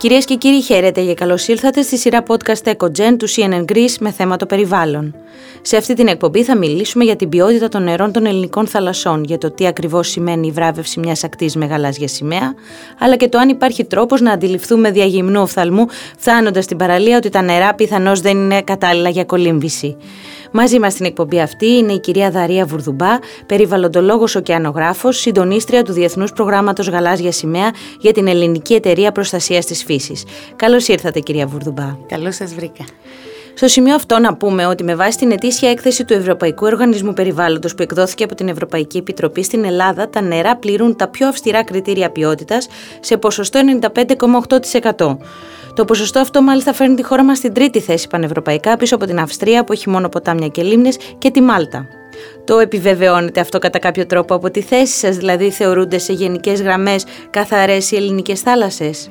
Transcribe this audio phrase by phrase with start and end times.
[0.00, 4.10] Κυρίες και κύριοι, χαίρετε και καλώς ήρθατε στη σειρά podcast EcoGen του CNN Greece με
[4.10, 5.14] θέμα το περιβάλλον.
[5.62, 9.38] Σε αυτή την εκπομπή θα μιλήσουμε για την ποιότητα των νερών των ελληνικών θαλασσών, για
[9.38, 12.54] το τι ακριβώς σημαίνει η βράβευση μιας ακτής με γαλάζια σημαία,
[12.98, 15.86] αλλά και το αν υπάρχει τρόπος να αντιληφθούμε διαγυμνού οφθαλμού,
[16.18, 19.96] φτάνοντας στην παραλία ότι τα νερά πιθανώς δεν είναι κατάλληλα για κολύμβηση.
[20.52, 26.32] Μαζί μας στην εκπομπή αυτή είναι η κυρία Δαρία Βουρδουμπά, περιβαλλοντολόγος ωκεανογράφος, συντονίστρια του Διεθνούς
[26.32, 30.24] Προγράμματος Γαλάζια Σημαία για την Ελληνική Εταιρεία Προστασίας της Φύσης.
[30.56, 31.96] Καλώς ήρθατε, κυρία Βουρδουμπά.
[32.08, 32.84] Καλώς σας βρήκα.
[33.54, 37.74] Στο σημείο αυτό να πούμε ότι με βάση την ετήσια έκθεση του Ευρωπαϊκού Οργανισμού Περιβάλλοντος
[37.74, 42.10] που εκδόθηκε από την Ευρωπαϊκή Επιτροπή στην Ελλάδα, τα νερά πληρούν τα πιο αυστηρά κριτήρια
[42.10, 42.68] ποιότητας
[43.00, 45.16] σε ποσοστό 95,8%.
[45.74, 49.18] Το ποσοστό αυτό μάλιστα φέρνει τη χώρα μας στην τρίτη θέση πανευρωπαϊκά πίσω από την
[49.18, 51.86] Αυστρία που έχει μόνο ποτάμια και λίμνες και τη Μάλτα.
[52.44, 57.04] Το επιβεβαιώνεται αυτό κατά κάποιο τρόπο από τη θέση σας, δηλαδή θεωρούνται σε γενικές γραμμές
[57.30, 59.10] καθαρές οι ελληνικές θάλασσες;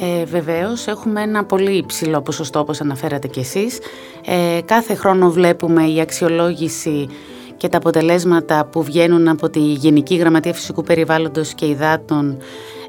[0.00, 3.78] Ε, βεβαίως, έχουμε ένα πολύ υψηλό ποσοστό όπως αναφέρατε κι εσείς.
[4.26, 7.08] Ε, κάθε χρόνο βλέπουμε η αξιολόγηση
[7.56, 12.38] και τα αποτελέσματα που βγαίνουν από τη Γενική Γραμματεία Φυσικού Περιβάλλοντος και Υδάτων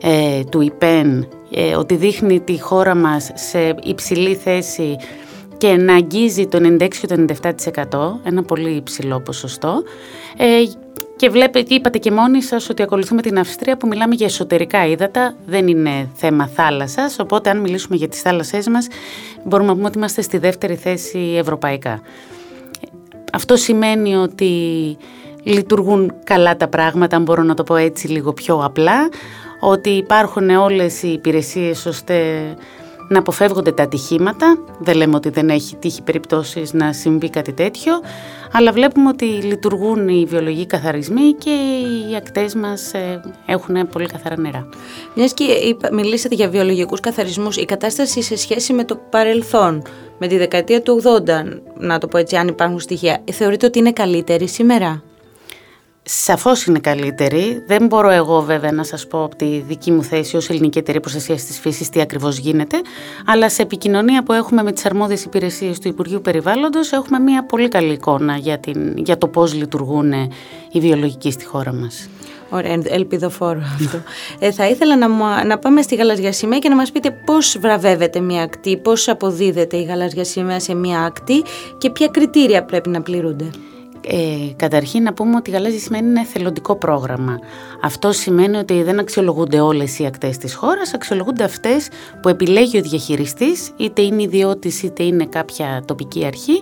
[0.01, 4.95] ε, του ΙΠΕΝ ε, ότι δείχνει τη χώρα μας σε υψηλή θέση
[5.57, 7.25] και να αγγίζει το 96 και το
[8.23, 9.83] 97%, ένα πολύ υψηλό ποσοστό.
[10.37, 10.45] Ε,
[11.15, 15.35] και βλέπετε, είπατε και μόνοι σας ότι ακολουθούμε την Αυστρία που μιλάμε για εσωτερικά ύδατα,
[15.45, 18.87] δεν είναι θέμα θάλασσας, οπότε αν μιλήσουμε για τις θάλασσές μας
[19.43, 22.01] μπορούμε να πούμε ότι είμαστε στη δεύτερη θέση ευρωπαϊκά.
[23.33, 24.51] Αυτό σημαίνει ότι
[25.43, 29.09] λειτουργούν καλά τα πράγματα, αν μπορώ να το πω έτσι λίγο πιο απλά,
[29.59, 32.15] ότι υπάρχουν όλες οι υπηρεσίες ώστε
[33.07, 34.57] να αποφεύγονται τα ατυχήματα.
[34.79, 37.93] Δεν λέμε ότι δεν έχει τύχει περιπτώσεις να συμβεί κάτι τέτοιο,
[38.51, 41.49] αλλά βλέπουμε ότι λειτουργούν οι βιολογικοί καθαρισμοί και
[42.09, 44.69] οι ακτές μας ε, έχουν πολύ καθαρά νερά.
[45.15, 45.45] Μιας και
[45.91, 49.81] μιλήσατε για βιολογικούς καθαρισμούς, η κατάσταση σε σχέση με το παρελθόν,
[50.17, 53.91] με τη δεκαετία του 80, να το πω έτσι αν υπάρχουν στοιχεία, θεωρείτε ότι είναι
[53.91, 55.03] καλύτερη σήμερα;
[56.09, 57.63] Σαφώς είναι καλύτερη.
[57.65, 61.01] Δεν μπορώ εγώ βέβαια να σας πω από τη δική μου θέση ως Ελληνική Εταιρεία
[61.01, 62.81] Προστασίας της Φύσης τι ακριβώς γίνεται,
[63.25, 67.67] αλλά σε επικοινωνία που έχουμε με τις αρμόδιες υπηρεσίες του Υπουργείου Περιβάλλοντος έχουμε μια πολύ
[67.67, 70.11] καλή εικόνα για, την, για το πώς λειτουργούν
[70.71, 72.09] οι βιολογικοί στη χώρα μας.
[72.49, 74.01] Ωραία, ελπιδοφόρο αυτό.
[74.39, 78.41] ε, θα ήθελα να, να πάμε στη γαλαζιασιμαία και να μας πείτε πώς βραβεύεται μια
[78.41, 81.43] ακτή, πώς αποδίδεται η γαλαζιασιμαία σε μια ακτή
[81.77, 83.49] και ποια κριτήρια πρέπει να πληρούνται.
[84.07, 87.39] Ε, καταρχήν να πούμε ότι η γαλάζια σημαίνει είναι εθελοντικό πρόγραμμα.
[87.81, 91.87] Αυτό σημαίνει ότι δεν αξιολογούνται όλες οι ακτές της χώρας, αξιολογούνται αυτές
[92.21, 96.61] που επιλέγει ο διαχειριστής, είτε είναι ιδιώτης είτε είναι κάποια τοπική αρχή,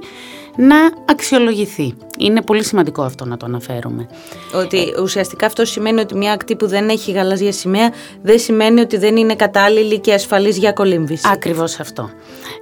[0.55, 1.93] να αξιολογηθεί.
[2.17, 4.07] Είναι πολύ σημαντικό αυτό να το αναφέρουμε.
[4.53, 8.97] Ότι ουσιαστικά αυτό σημαίνει ότι μια ακτή που δεν έχει γαλάζια σημαία δεν σημαίνει ότι
[8.97, 11.27] δεν είναι κατάλληλη και ασφαλής για κολύμβηση.
[11.31, 12.09] Ακριβώς αυτό.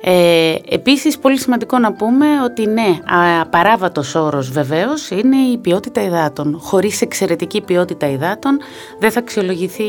[0.02, 3.00] Ε, επίσης πολύ σημαντικό να πούμε ότι ναι,
[3.42, 6.58] απαράβατος όρος βεβαίως είναι η ποιότητα υδάτων.
[6.62, 8.60] Χωρίς εξαιρετική ποιότητα υδάτων
[9.00, 9.84] δεν θα αξιολογηθεί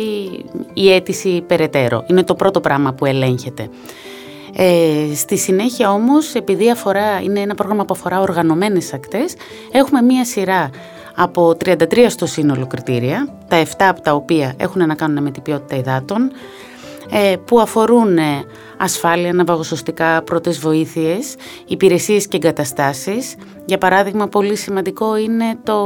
[0.74, 2.04] η αίτηση περαιτέρω.
[2.06, 3.68] Είναι το πρώτο πράγμα που ελέγχεται.
[4.56, 9.34] Ε, στη συνέχεια όμως, επειδή αφορά, είναι ένα πρόγραμμα που αφορά οργανωμένες ακτές,
[9.72, 10.70] έχουμε μία σειρά
[11.14, 15.42] από 33 στο σύνολο κριτήρια, τα 7 από τα οποία έχουν να κάνουν με την
[15.42, 16.30] ποιότητα υδάτων,
[17.10, 18.44] ε, που αφορούν ε,
[18.76, 21.34] ασφάλεια, ναυαγοσωστικά, πρώτες βοήθειες,
[21.66, 23.34] υπηρεσίες και εγκαταστάσεις.
[23.64, 25.78] Για παράδειγμα, πολύ σημαντικό είναι το,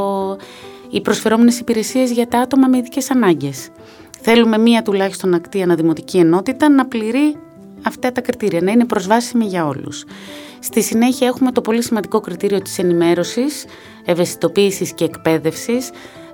[0.90, 3.68] οι προσφερόμενες υπηρεσίες για τα άτομα με ειδικές ανάγκες.
[4.20, 7.36] Θέλουμε μία τουλάχιστον ακτή αναδημοτική ενότητα να πληρεί
[7.82, 10.04] αυτά τα κριτήρια, να είναι προσβάσιμη για όλους.
[10.60, 13.64] Στη συνέχεια έχουμε το πολύ σημαντικό κριτήριο της ενημέρωσης,
[14.04, 15.90] ευαισθητοποίησης και εκπαίδευσης.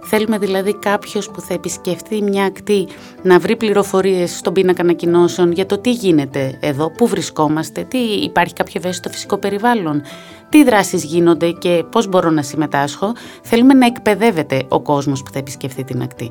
[0.06, 2.88] Θέλουμε δηλαδή κάποιος που θα επισκεφτεί μια ακτή
[3.22, 8.54] να βρει πληροφορίες στον πίνακα ανακοινώσεων για το τι γίνεται εδώ, πού βρισκόμαστε, τι υπάρχει
[8.54, 10.02] κάποιο ευαίσθητο φυσικό περιβάλλον,
[10.48, 13.12] τι δράσεις γίνονται και πώς μπορώ να συμμετάσχω.
[13.42, 16.30] Θέλουμε να εκπαιδεύεται ο κόσμος που θα επισκεφτεί την ακτή.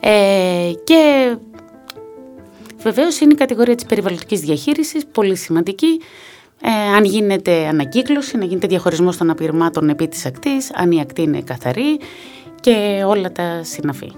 [0.00, 1.34] Ε, και
[2.86, 6.00] Βεβαίως είναι η κατηγορία της περιβαλλοντικής διαχείρισης, πολύ σημαντική.
[6.62, 11.22] Ε, αν γίνεται ανακύκλωση, να γίνεται διαχωρισμός των απειρμάτων επί της ακτής, αν η ακτή
[11.22, 11.98] είναι καθαρή
[12.60, 14.12] και όλα τα συναφή.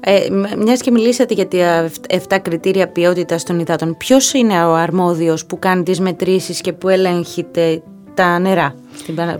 [0.00, 0.26] Ε,
[0.58, 5.58] Μιας και μιλήσατε για τα 7 κριτήρια ποιότητας των υδάτων, ποιος είναι ο αρμόδιος που
[5.58, 7.82] κάνει τις μετρήσεις και που ελέγχεται
[8.18, 8.74] τα νερά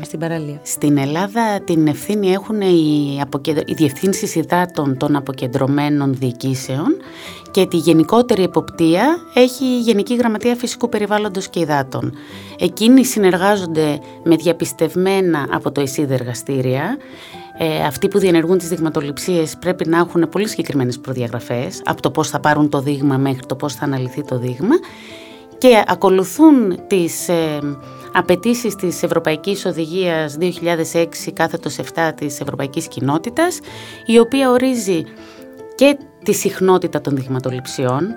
[0.02, 0.60] στην, παραλία.
[0.62, 3.62] Στην Ελλάδα την ευθύνη έχουν οι, αποκεντρω...
[3.66, 6.86] οι διευθύνσεις υδάτων των αποκεντρωμένων διοικήσεων
[7.50, 12.12] και τη γενικότερη εποπτεία έχει η Γενική Γραμματεία Φυσικού Περιβάλλοντος και Υδάτων.
[12.58, 16.96] Εκείνοι συνεργάζονται με διαπιστευμένα από το ΕΣΥΔ εργαστήρια
[17.58, 22.28] ε, αυτοί που διενεργούν τις δειγματοληψίες πρέπει να έχουν πολύ συγκεκριμένες προδιαγραφές από το πώς
[22.28, 24.74] θα πάρουν το δείγμα μέχρι το πώς θα αναλυθεί το δείγμα
[25.58, 27.58] και ακολουθούν τις ε,
[28.12, 33.60] απαιτήσεις της Ευρωπαϊκής Οδηγίας 2006 κάθετος 7 της Ευρωπαϊκής Κοινότητας
[34.06, 35.04] η οποία ορίζει
[35.74, 38.14] και τη συχνότητα των δειγματοληψιών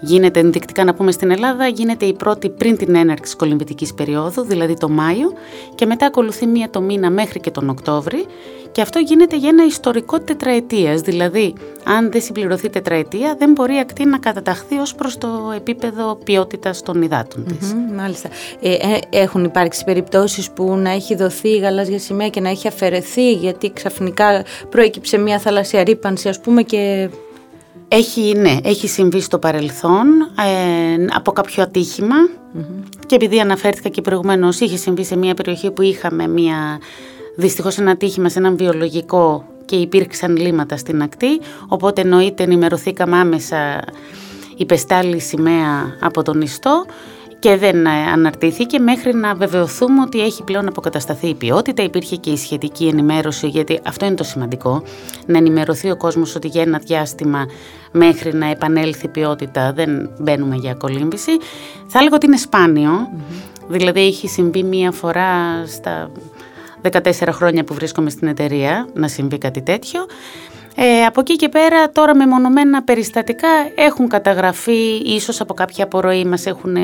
[0.00, 4.42] Γίνεται ενδεικτικά να πούμε στην Ελλάδα, γίνεται η πρώτη πριν την έναρξη της κολυμβητικής περίοδου,
[4.42, 5.32] δηλαδή το Μάιο
[5.74, 8.26] και μετά ακολουθεί μία το μήνα μέχρι και τον Οκτώβρη
[8.72, 11.54] και αυτό γίνεται για ένα ιστορικό τετραετίας, δηλαδή
[11.84, 16.82] αν δεν συμπληρωθεί τετραετία δεν μπορεί η ακτή να καταταχθεί ως προς το επίπεδο ποιότητας
[16.82, 17.74] των υδάτων της.
[17.96, 18.28] μάλιστα.
[18.60, 22.68] Ε, ε, έχουν υπάρξει περιπτώσεις που να έχει δοθεί η γαλάζια σημαία και να έχει
[22.68, 27.10] αφαιρεθεί γιατί ξαφνικά προέκυψε μια θαλασσια ρήπανση ας πούμε και
[27.92, 31.70] έχει, ναι, έχει συμβεί στο παρελθόν ε, από κάποιο
[33.06, 36.80] και επειδή αναφέρθηκα και προηγουμένως είχε συμβεί σε μια περιοχή που είχαμε μια,
[37.36, 41.40] δυστυχώς ένα ατύχημα σε έναν βιολογικό και υπήρξαν λίμματα στην ακτή.
[41.68, 43.84] Οπότε εννοείται ενημερωθήκαμε άμεσα
[44.56, 46.84] η πεστάλη σημαία από τον ιστό
[47.40, 51.82] και δεν ε, αναρτήθηκε μέχρι να βεβαιωθούμε ότι έχει πλέον αποκατασταθεί η ποιότητα.
[51.82, 54.82] Υπήρχε και η σχετική ενημέρωση, γιατί αυτό είναι το σημαντικό,
[55.26, 57.46] να ενημερωθεί ο κόσμος ότι για ένα διάστημα
[57.92, 61.30] μέχρι να επανέλθει η ποιότητα δεν μπαίνουμε για κολύμβηση.
[61.86, 62.38] Θα έλεγα ότι είναι
[63.68, 66.10] δηλαδή έχει συμβεί μία φορά στα
[66.82, 70.06] 14 χρόνια που βρίσκομαι στην εταιρεία να συμβεί κάτι τέτοιο.
[70.74, 76.24] Ε, από εκεί και πέρα τώρα με μονομένα περιστατικά έχουν καταγραφεί, ίσως από κάποια απορροή
[76.24, 76.76] μας έχουν,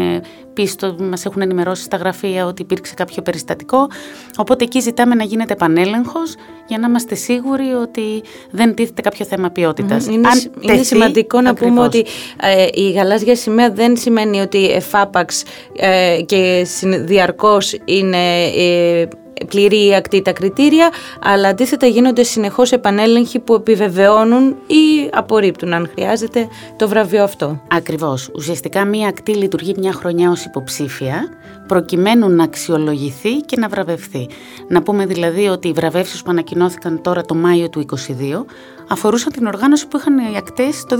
[0.52, 3.88] πει μας έχουν ενημερώσει στα γραφεία ότι υπήρξε κάποιο περιστατικό,
[4.36, 6.34] οπότε εκεί ζητάμε να γίνεται επανέλεγχος
[6.66, 10.06] για να είμαστε σίγουροι ότι δεν τίθεται κάποιο θέμα ποιότητας.
[10.06, 10.28] Είναι,
[10.60, 12.04] είναι σημαντικό να πούμε ότι
[12.40, 15.44] ε, η γαλάζια σημαία δεν σημαίνει ότι εφάπαξ
[15.76, 16.66] ε, και
[17.04, 18.44] διαρκώς είναι...
[18.44, 19.08] Ε,
[19.48, 20.90] πληρεί η ακτή τα κριτήρια,
[21.20, 27.60] αλλά αντίθετα γίνονται συνεχώς επανέλεγχοι που επιβεβαιώνουν ή απορρίπτουν, αν χρειάζεται, το βραβείο αυτό.
[27.68, 28.30] Ακριβώς.
[28.34, 31.28] Ουσιαστικά μία ακτή λειτουργεί μια χρονιά ως υποψήφια,
[31.66, 34.28] προκειμένου να αξιολογηθεί και να βραβευθεί.
[34.68, 38.44] Να πούμε δηλαδή ότι οι βραβεύσεις που ανακοινώθηκαν τώρα το Μάιο του 2022
[38.88, 40.96] αφορούσαν την οργάνωση που είχαν οι ακτές το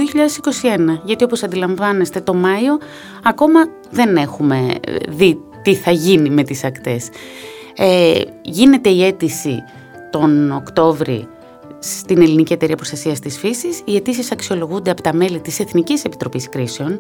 [0.97, 1.01] 2021.
[1.05, 2.79] Γιατί όπως αντιλαμβάνεστε, το Μάιο
[3.25, 3.61] ακόμα
[3.91, 4.69] δεν έχουμε
[5.09, 7.09] δει τι θα γίνει με τις ακτές.
[7.77, 9.63] Ε, γίνεται η αίτηση
[10.11, 11.29] τον Οκτώβρη
[11.79, 13.83] στην Ελληνική Εταιρεία Προστασίας της Φύσης.
[13.85, 16.99] Οι αιτήσεις αξιολογούνται από τα μέλη της Εθνικής Επιτροπής Κρίσεων,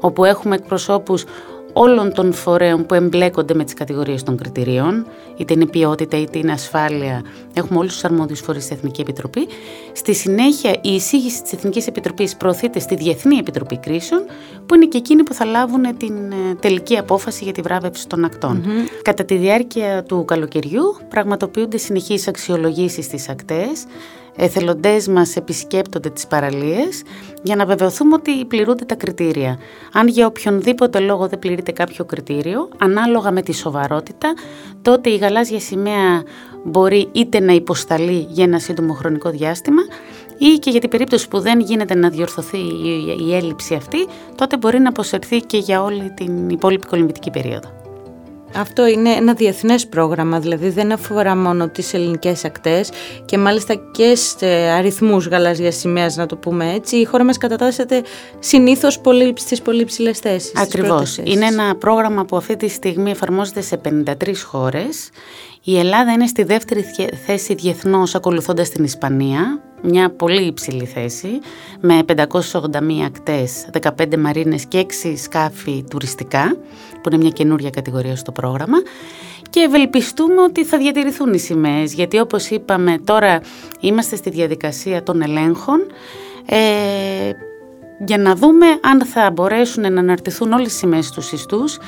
[0.00, 1.24] όπου έχουμε εκπροσώπους
[1.72, 5.06] όλων των φορέων που εμπλέκονται με τις κατηγορίες των κριτηρίων,
[5.36, 7.22] είτε είναι ποιότητα είτε είναι ασφάλεια,
[7.54, 9.46] έχουμε όλους τους αρμόδιους φορείς της Εθνική Επιτροπή.
[9.92, 14.24] Στη συνέχεια η εισήγηση της Εθνικής Επιτροπής προωθείται στη Διεθνή Επιτροπή Κρίσεων,
[14.66, 18.24] που είναι και εκείνοι που θα λάβουν την ε, τελική απόφαση για τη βράβευση των
[18.24, 18.64] ακτων
[19.02, 23.84] Κατά τη διάρκεια του καλοκαιριού πραγματοποιούνται συνεχείς αξιολογήσεις στις ακτές,
[24.38, 27.02] εθελοντές μας επισκέπτονται τις παραλίες
[27.42, 29.58] για να βεβαιωθούμε ότι πληρούνται τα κριτήρια.
[29.92, 34.34] Αν για οποιονδήποτε λόγο δεν πληρείται κάποιο κριτήριο, ανάλογα με τη σοβαρότητα,
[34.82, 36.22] τότε η γαλάζια σημαία
[36.64, 39.82] μπορεί είτε να υποσταλεί για ένα σύντομο χρονικό διάστημα
[40.38, 42.58] ή και για την περίπτωση που δεν γίνεται να διορθωθεί
[43.28, 47.77] η έλλειψη αυτή, τότε μπορεί να αποσυρθεί και για όλη την υπόλοιπη κολυμπητική περίοδο.
[48.54, 52.90] Αυτό είναι ένα διεθνές πρόγραμμα, δηλαδή δεν αφορά μόνο τις ελληνικές ακτές
[53.24, 56.96] και μάλιστα και σε αριθμούς γαλάζιας σημαίας, να το πούμε έτσι.
[56.96, 58.02] Η χώρα μας κατατάσσεται
[58.38, 60.52] συνήθως πολύ, στις πολύ ψηλές θέσεις.
[60.56, 61.18] Ακριβώς.
[61.22, 65.10] Είναι ένα πρόγραμμα που αυτή τη στιγμή εφαρμόζεται σε 53 χώρες.
[65.62, 66.84] Η Ελλάδα είναι στη δεύτερη
[67.26, 71.28] θέση διεθνώς ακολουθώντας την Ισπανία μια πολύ υψηλή θέση
[71.80, 76.56] με 581 ακτές, 15 μαρίνες και 6 σκάφη τουριστικά
[77.02, 78.78] που είναι μια καινούρια κατηγορία στο πρόγραμμα.
[79.50, 83.40] Και ευελπιστούμε ότι θα διατηρηθούν οι σημαίες γιατί όπως είπαμε τώρα
[83.80, 85.80] είμαστε στη διαδικασία των ελέγχων
[86.46, 86.58] ε,
[88.06, 91.78] για να δούμε αν θα μπορέσουν να αναρτηθούν όλες οι σημαίες στους ιστούς.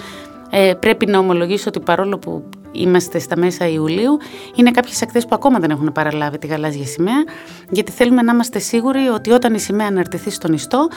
[0.51, 4.19] Ε, πρέπει να ομολογήσω ότι παρόλο που είμαστε στα μέσα Ιουλίου,
[4.55, 7.25] είναι κάποιες ακτέ που ακόμα δεν έχουν παραλάβει τη γαλάζια σημαία,
[7.71, 10.89] γιατί θέλουμε να είμαστε σίγουροι ότι όταν η σημαία αναρτηθεί στον ιστό,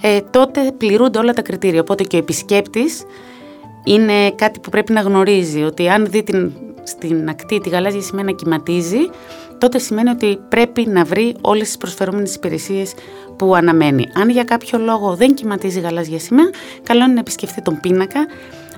[0.00, 1.80] ε, τότε πληρούνται όλα τα κριτήρια.
[1.80, 3.04] Οπότε και ο επισκέπτης
[3.84, 8.24] είναι κάτι που πρέπει να γνωρίζει, ότι αν δει την, στην ακτή τη γαλάζια σημαία
[8.24, 9.10] να κυματίζει,
[9.58, 12.94] τότε σημαίνει ότι πρέπει να βρει όλες τις προσφερόμενες υπηρεσίες
[13.36, 14.06] που αναμένει.
[14.14, 16.50] Αν για κάποιο λόγο δεν κυματίζει η γαλάζια σημαία,
[16.82, 18.26] καλό είναι να επισκεφτεί τον πίνακα,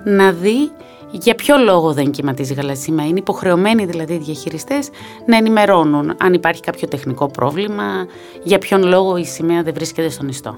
[0.05, 0.71] να δει
[1.13, 3.07] για ποιο λόγο δεν κυματίζει γαλάζια σημαία.
[3.07, 4.89] Είναι υποχρεωμένοι δηλαδή οι διαχειριστές
[5.27, 8.07] να ενημερώνουν αν υπάρχει κάποιο τεχνικό πρόβλημα,
[8.43, 10.55] για ποιον λόγο η σημαία δεν βρίσκεται στον ιστο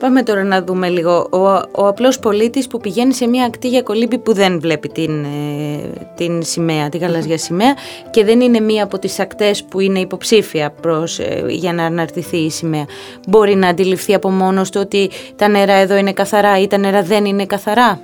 [0.00, 1.26] Πάμε τώρα να δούμε λίγο.
[1.30, 1.38] Ο,
[1.82, 5.90] ο απλός πολίτης που πηγαίνει σε μια ακτή για κολύμπη που δεν βλέπει την, ε,
[6.16, 7.74] την σημαία, τη γαλαζια σημαία
[8.10, 12.36] και δεν είναι μία από τις ακτές που είναι υποψήφια προς, ε, για να αναρτηθεί
[12.36, 12.84] η σημαία.
[13.28, 17.02] Μπορεί να αντιληφθεί από μόνος του ότι τα νερά εδώ είναι καθαρά ή τα νερά
[17.02, 18.00] δεν είναι καθαρά;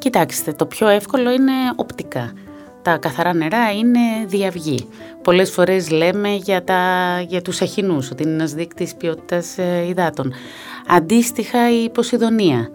[0.00, 2.32] Κοιτάξτε, το πιο εύκολο είναι οπτικά.
[2.82, 4.88] Τα καθαρά νερά είναι διαυγή.
[5.22, 6.80] Πολλές φορές λέμε για, τα,
[7.28, 10.32] για τους αχινούς, ότι είναι ένας δείκτης ποιότητας ε, υδάτων.
[10.86, 12.70] Αντίστοιχα η Ποσειδονία,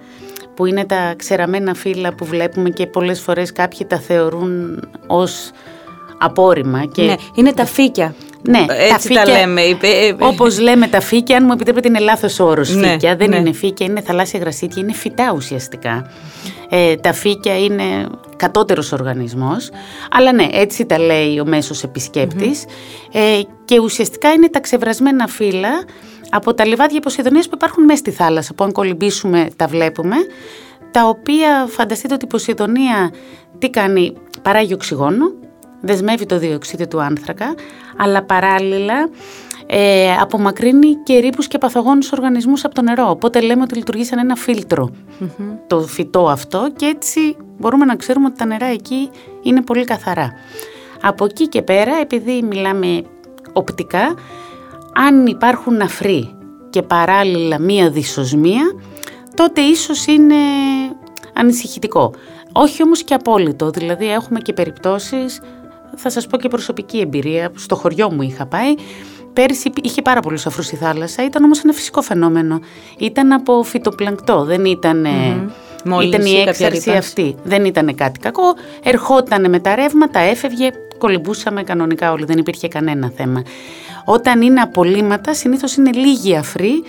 [0.55, 5.51] που είναι τα ξεραμένα φύλλα που βλέπουμε και πολλές φορές κάποιοι τα θεωρούν ως
[6.17, 6.86] απόρριμα.
[6.86, 7.03] Και...
[7.03, 8.15] Ναι, είναι τα φύκια.
[8.48, 9.62] Ναι, Έτσι τα, φύκια, τα λέμε.
[10.20, 12.75] Όπως λέμε τα φύκια, αν μου επιτρέπετε, είναι λάθος όρος.
[12.75, 13.36] Ναι, φύκια δεν ναι.
[13.36, 16.12] είναι φύκια, είναι θαλάσσια γρασίτια, είναι φυτά ουσιαστικά.
[16.70, 17.84] Ε, τα φύκια είναι
[18.36, 19.70] κατώτερος οργανισμός.
[20.12, 25.84] Αλλά ναι, έτσι τα λέει ο μέσος Ε, και ουσιαστικά είναι τα ξεβρασμένα φύλλα
[26.30, 28.54] από τα λιβάδια Ποσειδονία που υπάρχουν μέσα στη θάλασσα.
[28.54, 30.16] Που αν κολυμπήσουμε, τα βλέπουμε.
[30.92, 33.12] Τα οποία φανταστείτε ότι η Ποσειδονία
[33.60, 35.34] τι κάνει, παράγει οξυγόνο,
[35.86, 37.56] δεσμεύει το διοξείδιο του άνθρακα,
[37.98, 39.10] αλλά παράλληλα
[39.68, 43.10] ε, απομακρύνει και ρήπους και παθογόνους οργανισμούς από το νερό.
[43.10, 44.36] Οπότε λέμε ότι λειτουργεί σαν ένα
[45.68, 49.10] το φυτό αυτό και έτσι μπορούμε να ξέρουμε ότι τα νερά εκεί
[49.42, 50.34] είναι πολύ καθαρά.
[51.01, 53.01] Από εκεί και πέρα, επειδή μιλάμε
[53.54, 54.15] οπτικά,
[54.94, 56.36] αν υπάρχουν αφροί
[56.70, 58.75] και παράλληλα μία δυσοσμία,
[59.36, 60.36] τότε ίσως είναι
[61.34, 62.13] ανησυχητικό.
[62.51, 65.42] Όχι όμως και απόλυτο, δηλαδή έχουμε και περιπτώσεις
[65.96, 67.52] θα σας πω και προσωπική εμπειρία.
[67.56, 68.75] Στο χωριό μου είχα πάει.
[69.34, 71.25] Πέρυσι είχε πάρα πολλούς αφρούς στη θάλασσα.
[71.25, 72.60] Ήταν όμως ένα φυσικό φαινόμενο.
[72.98, 74.44] Ήταν από φυτοπλανκτό.
[74.44, 75.06] Δεν ήταν.
[75.06, 76.04] Mm-hmm.
[76.04, 77.36] Ήταν η έξαρση αυτή.
[77.44, 78.44] Δεν ήταν κάτι κακό.
[78.84, 80.70] Ερχόταν με τα ρεύματα, έφευγε.
[80.98, 82.25] Κολυμπούσαμε κανονικά όλοι.
[82.25, 83.44] Δεν υπήρχε κανένα θέμα.
[84.06, 86.84] Όταν είναι απολύματα, συνήθως είναι λίγοι αφροί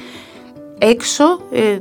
[0.79, 1.79] έξω, ε,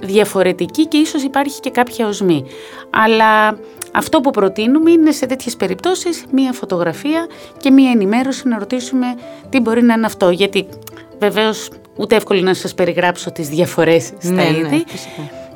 [0.00, 2.44] διαφορετικοί και ίσως υπάρχει και κάποια οσμή.
[2.90, 3.58] Αλλά
[3.92, 7.26] αυτό που προτείνουμε είναι σε τέτοιες περιπτώσεις μία φωτογραφία
[7.58, 9.06] και μία ενημέρωση να ρωτήσουμε
[9.48, 10.30] τι μπορεί να είναι αυτό.
[10.30, 10.66] Γιατί
[11.18, 14.76] βεβαίως ούτε εύκολο να σας περιγράψω τις διαφορές στα ναι, ναι είδη.
[14.76, 14.82] Ναι,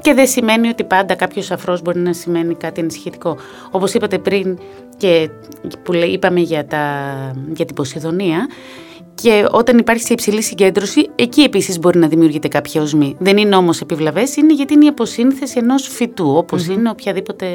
[0.00, 3.36] και δεν σημαίνει ότι πάντα κάποιος αφρός μπορεί να σημαίνει κάτι ενισχυτικό.
[3.70, 4.58] Όπως είπατε πριν
[4.96, 5.28] και
[5.82, 7.04] που είπαμε για, τα,
[7.54, 8.48] για την Ποσειδονία,
[9.14, 13.16] και όταν υπάρχει σε υψηλή συγκέντρωση, εκεί επίσης μπορεί να δημιουργείται κάποια οσμή.
[13.18, 17.46] Δεν είναι όμως επιβλαβές, είναι γιατί είναι η αποσύνθεση ενός φυτού, είναι οποιαδήποτε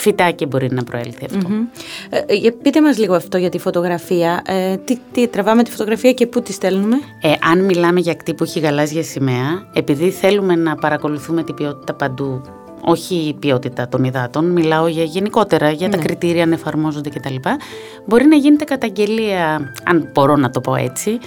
[0.00, 1.48] φυτάκι μπορεί να προέλθει αυτό.
[2.10, 4.42] Ε, πείτε μας λίγο αυτό για τη φωτογραφία.
[4.46, 8.36] Ε, τι, τι, τραβάμε τη φωτογραφία και πού τη στέλνουμε; Ε, αν μιλάμε για κτύπου
[8.36, 12.42] που έχει γαλάζια σημαία, επειδή θέλουμε να παρακολουθούμε την ποιότητα παντού
[12.80, 16.02] όχι η ποιότητα των υδάτων, μιλάω για γενικότερα για τα ναι.
[16.02, 17.34] κριτήρια αν εφαρμόζονται κτλ.
[18.04, 21.18] Μπορεί να γίνεται καταγγελία, αν μπορώ να το πω έτσι,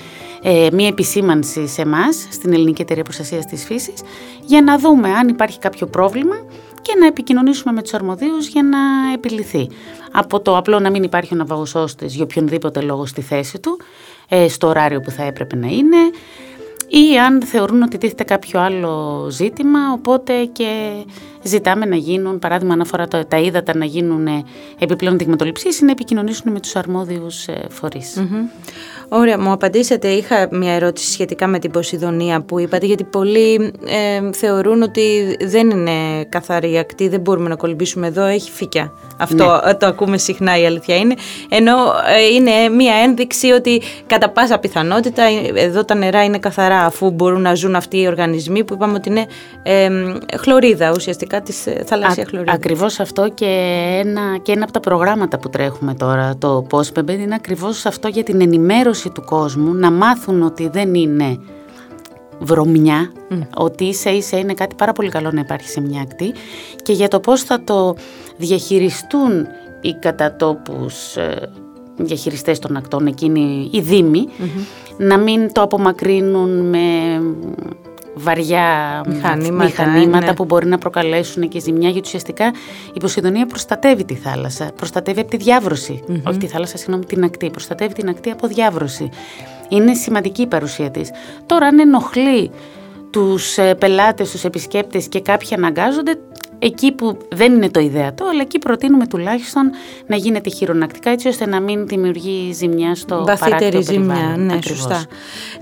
[0.44, 4.02] ε, μία επισήμανση σε εμάς, στην Ελληνική Εταιρεία Προστασίας της Φύσης,
[4.46, 6.36] για να δούμε αν υπάρχει κάποιο πρόβλημα
[6.84, 8.78] και να επικοινωνήσουμε με τους αρμοδίους για να
[9.14, 9.70] επιληθεί.
[10.12, 13.80] Από το απλό να μην υπάρχει ο ναυαγοσώστης για οποιονδήποτε λόγο στη θέση του,
[14.30, 15.98] ε, στο ωράριο που θα έπρεπε να είναι,
[16.88, 20.92] ή αν θεωρούν ότι τίθεται κάποιο άλλο ζήτημα, οπότε και
[21.44, 24.28] ζητάμε να γίνουν, παράδειγμα αναφορά τα, τα ύδατα να γίνουν
[24.80, 28.24] επιπλέον δειγματοληψίες ή να επικοινωνήσουν με τους αρμόδιους ε, φορείς.
[29.10, 30.08] Ωραία, μου απαντήσατε.
[30.08, 35.70] Είχα μια ερώτηση σχετικά με την Ποσειδονία που είπατε, γιατί πολλοί ε, θεωρούν ότι δεν
[35.70, 38.92] είναι καθαρή ακτή, δεν μπορούμε να κολυμπήσουμε εδώ, έχει φύκια.
[39.18, 39.74] Αυτό ναι.
[39.74, 41.16] το ακούμε συχνά, η αλήθεια είναι.
[41.50, 41.76] Ενώ
[42.18, 45.24] ε, είναι μια ένδειξη ότι κατά πάσα πιθανότητα
[45.56, 49.10] εδώ τα νερά είναι καθαρά, αφού μπορούν να ζουν αυτοί οι οργανισμοί που είπαμε ότι
[49.10, 49.26] είναι
[49.64, 49.90] ε,
[50.38, 52.52] χλωρίδα, ουσιαστικά της ε, θαλάσσια χλωρίδα.
[52.52, 53.46] Ακριβώς αυτό και
[54.04, 58.24] ένα, και ένα από τα προγράμματα που τρέχουμε τώρα, το POSPEB, είναι ακριβώς αυτό για
[58.24, 61.40] την ενημέρωση του κόσμου να μάθουν ότι δεν είναι
[62.40, 63.12] βρωμιά,
[63.56, 66.34] ότι ίσα ίσα είναι κάτι πάρα πολύ καλό να υπάρχει σε μια ακτή
[66.84, 67.96] και για το πώς θα το
[68.38, 69.48] διαχειριστούν
[69.82, 71.50] οι κατατόπους ε,
[71.98, 74.28] διαχειριστές των ακτών, εκείνοι οι δήμοι,
[74.98, 76.80] να μην το απομακρύνουν με
[78.14, 80.34] βαριά μηχανήματα, μηχανήματα ναι.
[80.34, 82.52] που μπορεί να προκαλέσουν και ζημιά γιατί ουσιαστικά
[82.94, 87.50] η Ποσειδονία προστατεύει τη θάλασσα, προστατεύει από τη διαβρωση όχι τη θάλασσα, συγγνώμη, την ακτή,
[87.50, 89.10] προστατεύει την ακτή από διάβρωση.
[89.70, 91.12] Είναι σημαντική η παρουσία της.
[91.46, 92.52] Τώρα αν ενοχλεί
[93.10, 96.18] τους ε, πελάτες, τους επισκέπτες και κάποιοι αναγκάζονται,
[96.64, 99.72] εκεί που δεν είναι το ιδεατό, αλλά εκεί προτείνουμε τουλάχιστον
[100.08, 105.06] να γίνεται χειρονακτικά έτσι ώστε να μην δημιουργεί ζημιά στο Βαθύτερη ζημιά, ναι, σωστά.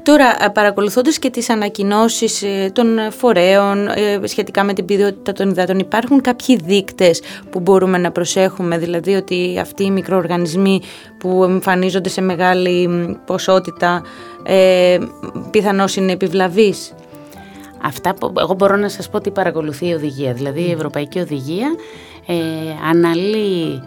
[0.03, 5.79] Τώρα, παρακολουθώντας και τις ανακοινώσεις ε, των φορέων ε, σχετικά με την ποιότητα των υδάτων,
[5.79, 10.81] υπάρχουν κάποιοι δείκτες που μπορούμε να προσέχουμε, δηλαδή ότι αυτοί οι μικροοργανισμοί
[11.17, 12.89] που εμφανίζονται σε μεγάλη
[13.25, 14.03] ποσότητα
[14.43, 14.98] ε,
[15.51, 16.93] πιθανώς είναι επιβλαβείς;
[17.82, 20.34] Αυτά που εγώ μπορώ να σας πω ότι παρακολουθεί η οδηγία.
[20.34, 21.76] Δηλαδή η Ευρωπαϊκή Οδηγία
[22.26, 22.36] ε,
[22.90, 23.84] αναλύει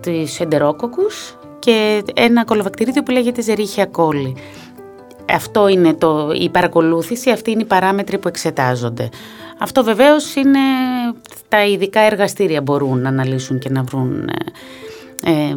[0.00, 4.36] τις εντερόκοκους και ένα κολοβακτηρίδιο που λέγεται ζερίχια κόλλη.
[5.32, 9.08] Αυτό είναι το, η παρακολούθηση, αυτή είναι οι παράμετροι που εξετάζονται.
[9.58, 10.58] Αυτό βεβαίως είναι
[11.48, 14.28] τα ειδικά εργαστήρια μπορούν να αναλύσουν και να βρουν
[15.24, 15.56] ε, ε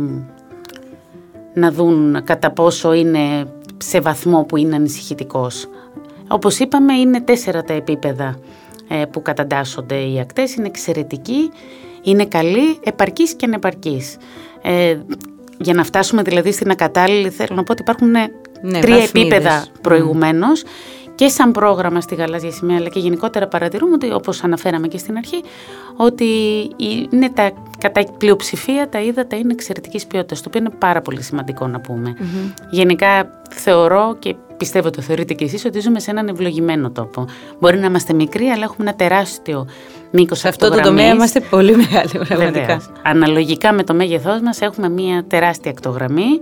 [1.53, 5.67] να δουν κατά πόσο είναι σε βαθμό που είναι ανησυχητικός.
[6.27, 8.39] Όπως είπαμε είναι τέσσερα τα επίπεδα
[8.87, 11.51] ε, που καταντάσσονται οι ακτές, είναι εξαιρετικοί,
[12.01, 14.17] είναι καλοί, επαρκείς και ανεπαρκείς.
[14.61, 14.97] Ε,
[15.57, 20.63] για να φτάσουμε δηλαδή στην ακατάλληλη θέλω να πω ότι υπάρχουν ναι, τρία επίπεδα προηγουμένως.
[21.15, 25.17] Και σαν πρόγραμμα στη Γαλάζια Σημαία αλλά και γενικότερα παρατηρούμε ότι όπως αναφέραμε και στην
[25.17, 25.43] αρχή
[25.95, 26.25] ότι
[27.11, 31.67] είναι τα, κατά πλειοψηφία τα ύδατα είναι εξαιρετικής ποιότητας, το οποίο είναι πάρα πολύ σημαντικό
[31.67, 32.15] να πούμε.
[32.69, 37.25] Γενικά θεωρώ και πιστεύω το θεωρείτε και εσείς ότι ζούμε σε έναν ευλογημένο τόπο.
[37.59, 39.67] Μπορεί να είμαστε μικροί αλλά έχουμε ένα τεράστιο
[40.11, 42.81] μήκος Σε αυτό το τομέα είμαστε πολύ μεγάλοι πραγματικά.
[43.03, 46.41] Αναλογικά με το μέγεθός μας έχουμε μια τεράστια ακτογραμμή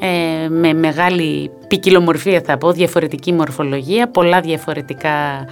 [0.00, 5.46] ε, με μεγάλη ποικιλομορφία θα πω, διαφορετική μορφολογία, πολλά διαφορετικά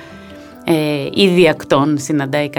[0.65, 2.51] ε, είδη ακτών συναντάει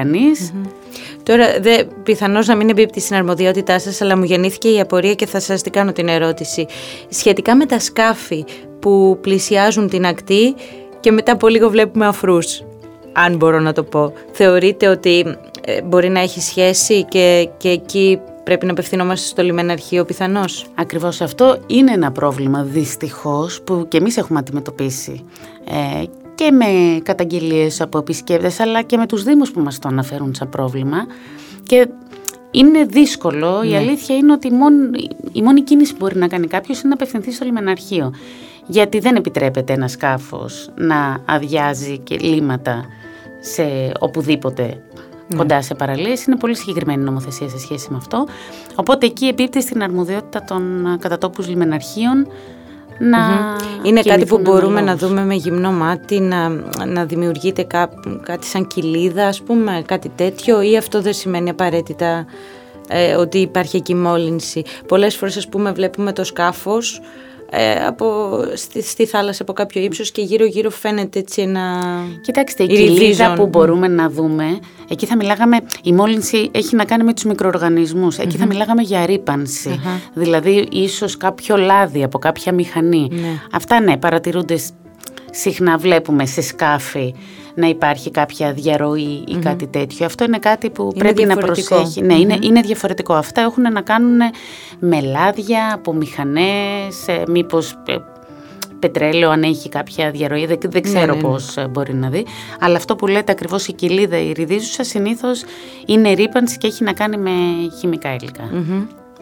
[1.30, 5.26] Τώρα, δε, πιθανώς να μην εμπίπτει στην αρμοδιότητά σας, αλλά μου γεννήθηκε η απορία και
[5.26, 6.66] θα σας την κάνω την ερώτηση.
[7.10, 8.46] Σχετικά με τα σκάφη
[8.80, 10.56] που πλησιάζουν την ακτή
[11.00, 12.64] και μετά από λίγο βλέπουμε αφρούς,
[13.14, 14.14] αν μπορώ να το πω.
[14.32, 20.06] Θεωρείτε ότι ε, μπορεί να έχει σχέση και, και εκεί πρέπει να απευθυνόμαστε στο λιμεναρχείο
[20.06, 25.26] πιθανώς; Ακριβώς αυτό είναι ένα πρόβλημα δυστυχώς που και εμείς έχουμε αντιμετωπίσει.
[25.70, 26.04] Ε,
[26.40, 30.50] και με καταγγελίες από επισκέπτες αλλά και με τους δήμους που μας το αναφέρουν σαν
[30.50, 31.06] πρόβλημα
[31.64, 31.88] και
[32.52, 33.78] είναι δύσκολο, η ναι.
[33.78, 36.94] αλήθεια είναι ότι η μόνη, η μόνη κίνηση που μπορεί να κάνει κάποιος είναι να
[36.94, 38.14] απευθυνθεί στο λιμεναρχείο
[38.68, 42.86] γιατί δεν επιτρέπεται ένα σκάφος να αδειάζει και λίματα
[43.40, 44.82] σε οπουδήποτε
[45.28, 45.38] ναι.
[45.38, 46.26] κοντά σε παραλίες.
[46.26, 48.28] Είναι πολύ συγκεκριμένη νομοθεσία σε σχέση με αυτό.
[48.76, 52.28] Οπότε εκεί επίπτει στην αρμοδιότητα των κατατόπους λιμεναρχείων
[53.00, 56.50] να Είναι κάτι που μπορούμε να δούμε με γυμνό μάτι, να,
[56.86, 57.90] να δημιουργείται κά,
[58.24, 62.26] κάτι σαν κοιλίδα, ας πούμε, κάτι τέτοιο ή αυτό δεν σημαίνει απαραίτητα
[62.88, 64.64] ε, ότι υπάρχει εκεί μόλυνση.
[64.88, 67.02] Πολλές φορές, ας πούμε, βλέπουμε το σκάφος
[67.52, 71.80] ε, από, στη, στη, θάλασσα από κάποιο ύψος και γύρω γύρω φαίνεται έτσι ένα
[72.22, 74.60] Κοιτάξτε, η κοιλίδα που μπορούμε να δούμε,
[74.90, 79.80] εκεί θα μιλάγαμε, η μόλυνση έχει να κάνει με τους μικροοργανισμούς, θα μιλάγαμε για ρηπανση
[80.14, 83.08] δηλαδή ίσως κάποιο λάδι από κάποια μηχανή.
[83.12, 83.42] Ναι.
[83.52, 84.58] Αυτά ναι, παρατηρούνται
[85.32, 87.14] συχνά βλέπουμε σε σκάφη
[87.54, 90.06] να υπάρχει κάποια διαρροή ή κάτι τέτοιο.
[90.06, 92.02] Αυτό είναι κάτι που πρέπει να προσέχει.
[92.02, 93.14] Ναι, είναι, είναι διαφορετικό.
[93.14, 94.20] Αυτά έχουν να κάνουν
[94.80, 97.96] με λάδια, από μηχανές, ε, μήπως ε,
[98.80, 101.22] πετρέλαιο αν έχει κάποια διαρροή, δεν, δεν ξέρω ναι, ναι, ναι.
[101.22, 102.26] πώς ε, μπορεί να δει.
[102.60, 105.44] Αλλά αυτό που λέτε ακριβώς η κοιλίδα, η ριδίζουσα συνήθως
[105.86, 107.32] είναι ρήπανση και έχει να κάνει με
[107.80, 108.10] χημικά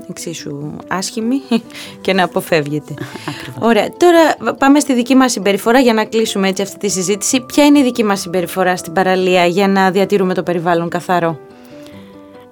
[0.10, 1.42] εξίσου άσχημη
[2.02, 2.94] και να αποφεύγεται.
[3.60, 3.90] Ωραία.
[3.98, 7.42] Τώρα πάμε στη δική μας συμπεριφορά για να κλείσουμε έτσι αυτή τη συζήτηση.
[7.42, 11.40] Ποια είναι η δική μας συμπεριφορά στην παραλία για να διατηρούμε το περιβάλλον καθαρό;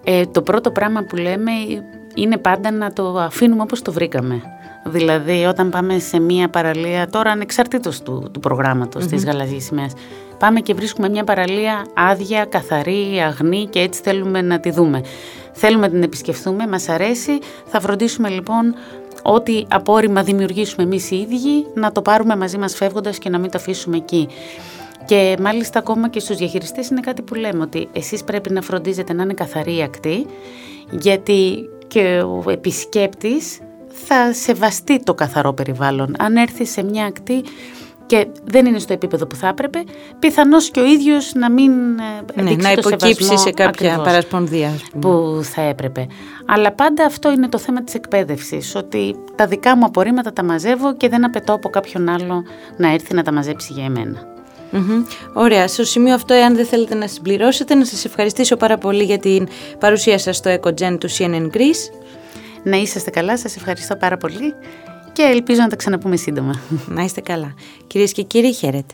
[0.04, 1.52] Ε, το πρώτο πράγμα που λέμε
[2.16, 4.42] είναι πάντα να το αφήνουμε όπως το βρήκαμε.
[4.88, 9.10] Δηλαδή όταν πάμε σε μία παραλία, τώρα ανεξαρτήτως του, του προγράμματος mm-hmm.
[9.10, 9.94] της Γαλαζής Σημαίας,
[10.40, 15.02] πάμε και βρίσκουμε μια παραλία άδεια, καθαρή, αγνή και έτσι θέλουμε να τη δούμε.
[15.58, 18.76] Θέλουμε να την επισκεφθούμε, μας αρέσει, θα φροντίσουμε λοιπόν
[19.22, 23.52] ό,τι απόρριμα δημιουργήσουμε εμείς οι ίδιοι να το πάρουμε μαζί μας φεύγοντας και να μην
[23.52, 24.28] το αφήσουμε εκεί.
[25.06, 29.13] Και μάλιστα ακόμα και στους διαχειριστές είναι κάτι που λέμε ότι εσείς πρέπει να φροντίζετε
[29.13, 30.26] να είναι καθαρή η ακτή
[30.89, 33.60] γιατί και ο επισκέπτης
[34.08, 36.15] θα σεβαστεί το καθαρό περιβάλλον.
[36.20, 37.44] Αν έρθει σε μια ακτή
[38.06, 39.84] και δεν είναι στο επίπεδο που θα έπρεπε,
[40.20, 41.72] πιθανώς και ο ίδιος να μην
[42.36, 46.08] ε, ναι, να υποκύψει σε κάποια παρασπονδία που θα έπρεπε.
[46.46, 48.76] Αλλά πάντα αυτό είναι το θέμα της εκπαίδευσης.
[48.76, 52.44] Ότι τα δικά μου απορρίμματα τα μαζεύω και δεν απαιτώ από κάποιον άλλο
[52.78, 54.34] να έρθει να τα μαζέψει για εμένα.
[55.34, 55.68] Ωραία.
[55.68, 59.48] Στο σημείο αυτό, εάν δεν θέλετε να συμπληρώσετε, να σας ευχαριστήσω πάρα πολύ για την
[59.80, 61.91] παρουσία σας στο EcoGen του CNN Greece.
[62.63, 64.54] Να είσαστε καλά, σας ευχαριστώ πάρα πολύ
[65.15, 66.62] και ελπίζω να τα ξαναπούμε σύντομα.
[66.88, 67.54] Να είστε καλά.
[67.88, 68.93] Κυρίες και κύριοι, χαίρετε.